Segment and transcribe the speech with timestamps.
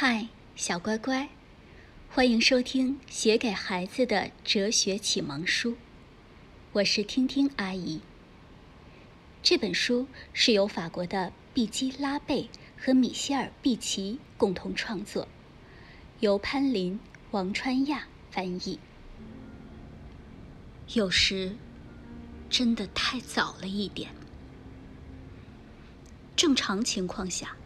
[0.00, 1.28] 嗨，小乖乖，
[2.08, 5.76] 欢迎收听写给孩子的哲学启蒙书。
[6.70, 8.00] 我是听听阿姨。
[9.42, 12.48] 这本书是由法国的毕基拉贝
[12.78, 15.26] 和米歇尔毕奇共同创作，
[16.20, 17.00] 由潘林、
[17.32, 18.78] 王川亚翻译。
[20.94, 21.56] 有时，
[22.48, 24.12] 真的太早了一点。
[26.36, 27.57] 正常情况下。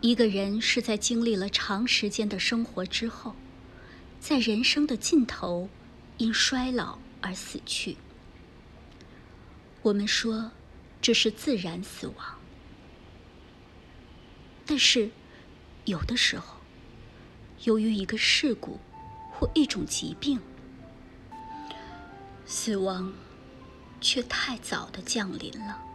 [0.00, 3.34] 一个人是在经历了长时间的生活之后，
[4.20, 5.68] 在人生的尽头，
[6.18, 7.96] 因衰老而死去。
[9.82, 10.52] 我们说
[11.02, 12.38] 这是自然死亡，
[14.64, 15.10] 但是
[15.84, 16.58] 有的时候，
[17.64, 18.78] 由于一个事故
[19.32, 20.38] 或一种疾病，
[22.46, 23.12] 死亡
[24.00, 25.87] 却太早的降临了。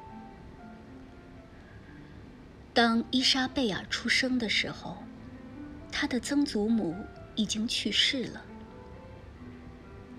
[2.74, 4.98] 当伊莎贝尔出生的时候，
[5.92, 6.96] 她的曾祖母
[7.36, 8.42] 已经去世了。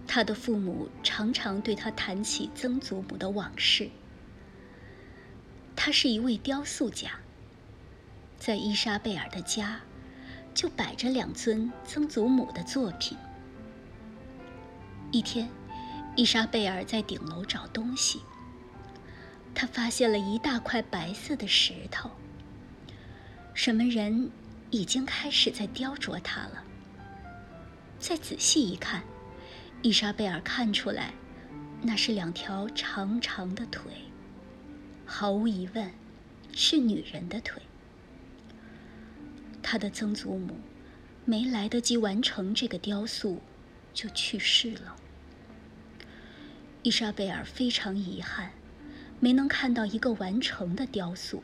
[0.07, 3.91] 她的父母常常对她谈起曾祖母的往事。
[5.75, 7.19] 他是一位雕塑家，
[8.39, 9.81] 在伊莎贝尔的家
[10.55, 13.19] 就摆着两尊曾祖母的作品。
[15.11, 15.51] 一天，
[16.15, 18.21] 伊莎贝尔在顶楼找东西，
[19.53, 22.09] 她发现了一大块白色的石头。
[23.55, 24.31] 什么人
[24.71, 26.65] 已经开始在雕琢它了？
[28.01, 29.03] 再仔细一看，
[29.81, 31.15] 伊莎贝尔看出来，
[31.81, 33.93] 那是两条长长的腿。
[35.07, 35.91] 毫无疑问，
[36.53, 37.63] 是女人的腿。
[39.63, 40.59] 她的曾祖母
[41.25, 43.41] 没来得及完成这个雕塑，
[43.95, 44.97] 就去世了。
[46.83, 48.51] 伊莎贝尔非常遗憾，
[49.21, 51.43] 没能看到一个完成的雕塑。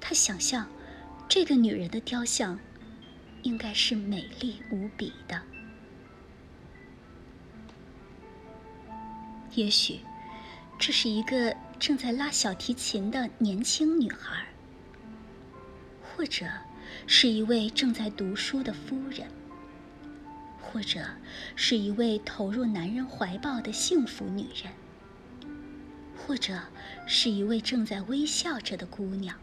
[0.00, 0.68] 她想象。
[1.28, 2.58] 这个女人的雕像，
[3.42, 5.42] 应该是美丽无比的。
[9.54, 10.00] 也许，
[10.78, 14.46] 这是一个正在拉小提琴的年轻女孩，
[16.02, 16.46] 或者
[17.06, 19.28] 是一位正在读书的夫人，
[20.60, 21.04] 或者
[21.56, 24.72] 是一位投入男人怀抱的幸福女人，
[26.16, 26.60] 或者
[27.06, 29.36] 是一位正在微笑着的姑娘。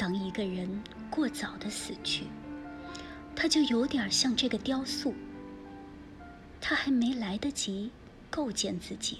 [0.00, 2.24] 当一个人过早的死去，
[3.36, 5.14] 他就有点像这个雕塑。
[6.58, 7.90] 他还没来得及
[8.30, 9.18] 构建自己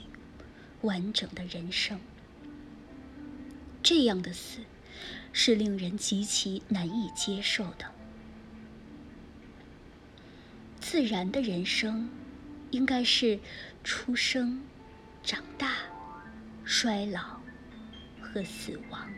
[0.81, 2.01] 完整的人生。
[3.83, 4.61] 这样的死，
[5.35, 7.85] 是令人极其难以接受的。
[10.81, 12.09] 自然的人生，
[12.71, 13.39] 应该是
[13.85, 14.63] 出生、
[15.23, 15.75] 长大、
[16.65, 17.39] 衰老
[18.23, 19.11] 和死亡。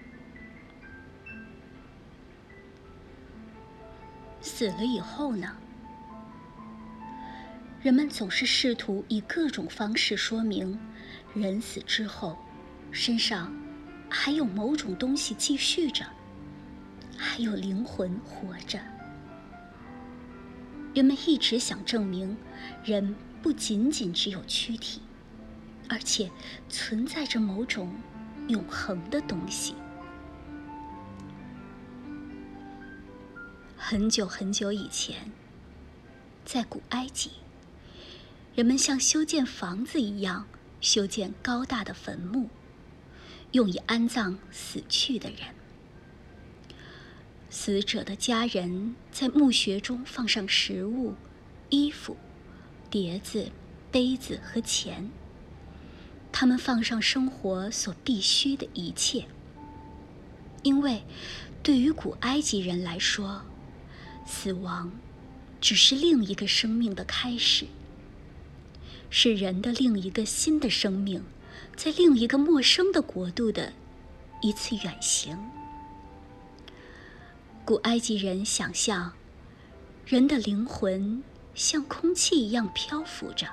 [4.43, 5.57] 死了以后呢？
[7.81, 10.79] 人们总是试图以各种方式说明，
[11.35, 12.37] 人死之后，
[12.91, 13.53] 身上
[14.09, 16.05] 还有某种东西继续着，
[17.17, 18.79] 还有灵魂活着。
[20.95, 22.37] 人们一直想证明，
[22.85, 25.01] 人不仅仅只有躯体，
[25.89, 26.31] 而且
[26.69, 27.93] 存在着某种
[28.49, 29.75] 永恒的东西。
[33.93, 35.31] 很久很久以前，
[36.47, 37.33] 在古埃及，
[38.55, 40.47] 人们像修建房子一样
[40.81, 42.49] 修建高大的坟墓，
[43.51, 45.41] 用以安葬死去的人。
[47.51, 51.13] 死者的家人在墓穴中放上食物、
[51.69, 52.17] 衣服、
[52.89, 53.53] 碟子、
[53.91, 55.11] 杯子和钱。
[56.33, 59.27] 他们放上生活所必需的一切，
[60.63, 61.05] 因为
[61.63, 63.43] 对于古埃及人来说，
[64.25, 64.91] 死亡，
[65.61, 67.67] 只是另一个生命的开始，
[69.11, 71.23] 是人的另一个新的生命，
[71.77, 73.73] 在另一个陌生的国度的
[74.41, 75.39] 一次远行。
[77.65, 79.13] 古埃及人想象，
[80.07, 81.23] 人的灵魂
[81.55, 83.47] 像空气一样漂浮着，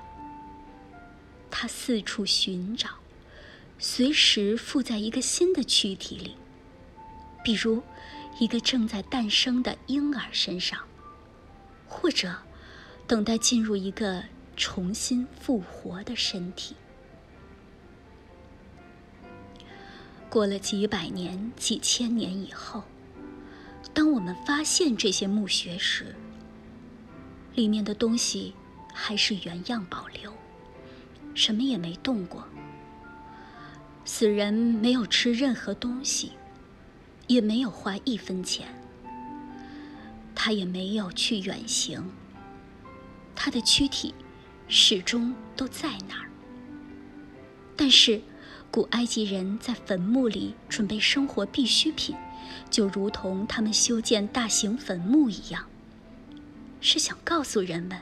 [1.51, 2.89] 他四处寻找，
[3.77, 6.35] 随时附在一个新的躯体里，
[7.43, 7.83] 比如。
[8.39, 10.79] 一个正在诞生的婴儿身上，
[11.87, 12.33] 或者
[13.05, 14.23] 等待进入一个
[14.55, 16.75] 重新复活的身体。
[20.29, 22.83] 过了几百年、几千年以后，
[23.93, 26.15] 当我们发现这些墓穴时，
[27.55, 28.53] 里面的东西
[28.93, 30.33] 还是原样保留，
[31.35, 32.47] 什么也没动过。
[34.05, 36.31] 死人没有吃任何东西。
[37.29, 38.67] 也没有花一分钱，
[40.33, 42.03] 他也没有去远行。
[43.35, 44.15] 他的躯体
[44.67, 46.27] 始终都在那儿。
[47.77, 48.19] 但是，
[48.71, 52.15] 古埃及人在坟墓里准备生活必需品，
[52.71, 55.67] 就如同他们修建大型坟墓一样，
[56.81, 57.99] 是想告诉人们：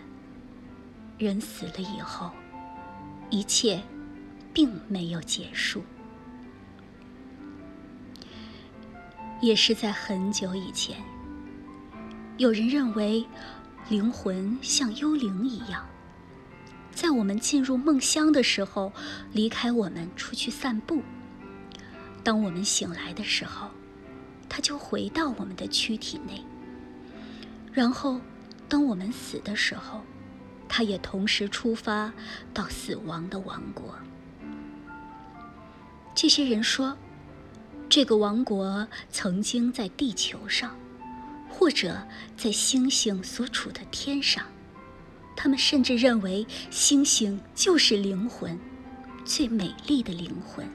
[1.18, 2.32] 人死了以后，
[3.30, 3.84] 一切
[4.54, 5.84] 并没有结束。
[9.40, 10.98] 也是在很久以前，
[12.38, 13.24] 有人认为
[13.88, 15.86] 灵魂像幽灵一样，
[16.92, 18.92] 在我们进入梦乡的时候
[19.32, 21.04] 离开我们出去散步。
[22.24, 23.70] 当我们醒来的时候，
[24.50, 26.44] 它就回到我们的躯体内。
[27.72, 28.20] 然后，
[28.68, 30.02] 当我们死的时候，
[30.68, 32.12] 它也同时出发
[32.56, 33.94] 到死亡的王国。
[36.16, 36.98] 这些人说。
[37.90, 40.78] 这个王国曾经在地球上，
[41.50, 42.06] 或者
[42.36, 44.44] 在星星所处的天上。
[45.36, 48.60] 他们甚至认为星星就是灵魂，
[49.24, 50.70] 最美丽的灵魂。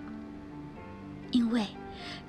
[1.33, 1.67] 因为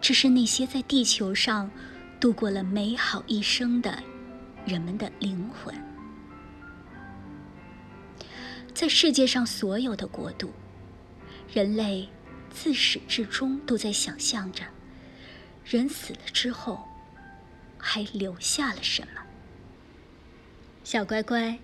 [0.01, 1.71] 这是那些在地球上
[2.19, 4.01] 度过了美好一生的
[4.65, 5.74] 人们的灵魂。
[8.74, 10.51] 在世界上所有的国度，
[11.53, 12.09] 人类。
[12.56, 14.63] 自始至终都在想象着，
[15.65, 16.88] 人死了之后，
[17.77, 19.21] 还留下了什么。
[20.83, 21.60] 小乖乖，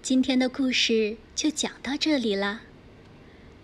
[0.00, 2.60] 今天的故事就讲到这里啦。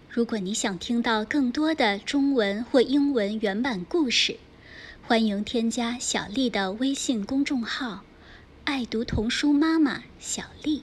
[0.09, 4.39] 如果你想听到更多的中文或英文原版故事，
[5.07, 8.03] 欢迎添加小丽的微信公众号
[8.65, 10.83] “爱读童书妈妈小丽”。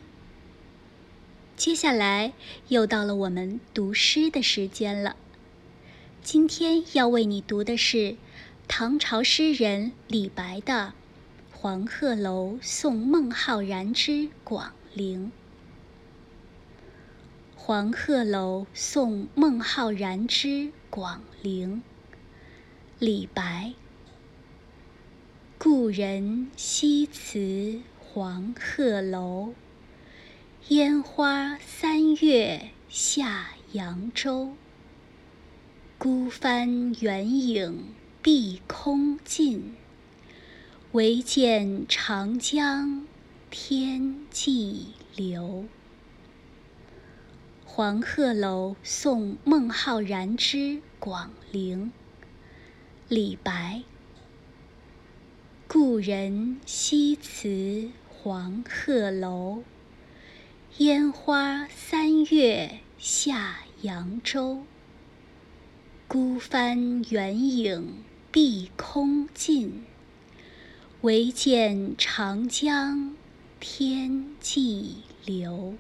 [1.58, 2.32] 接下来
[2.70, 5.18] 又到了我们读诗的时间了。
[6.24, 8.16] 今天要为你读的是
[8.68, 10.94] 唐朝诗人李白的
[11.58, 15.28] 《黄鹤楼送孟浩然之广陵》。
[17.56, 21.82] 黄鹤楼送孟浩然之广陵，
[23.00, 23.74] 李白。
[25.58, 29.54] 故人西辞黄鹤楼，
[30.68, 34.54] 烟花三月下扬州。
[35.98, 37.86] 孤帆远影
[38.30, 39.78] 碧空尽，
[40.92, 43.08] 唯见长江
[43.50, 45.64] 天际流。
[47.64, 51.94] 黄鹤楼送孟浩然之广陵，
[53.08, 53.84] 李白。
[55.70, 59.64] 故人西辞黄鹤楼，
[60.80, 64.64] 烟花三月下扬州。
[66.10, 69.86] 孤帆远影碧空尽，
[71.02, 73.16] 唯见长江
[73.60, 75.76] 天际流。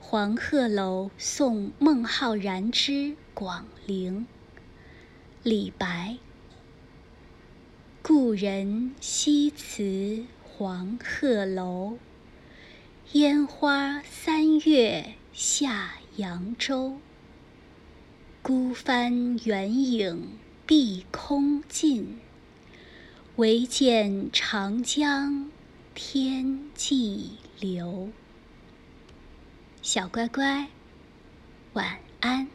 [0.00, 4.26] 黄鹤楼送孟浩然之广陵，
[5.42, 6.16] 李白。
[8.02, 11.98] 故人西辞黄鹤楼，
[13.12, 16.98] 烟花三月下扬州。
[18.42, 22.18] 孤帆远影碧空尽，
[23.36, 25.48] 唯见长江
[25.94, 28.10] 天际流。
[29.80, 30.68] 小乖乖，
[31.74, 32.48] 晚安。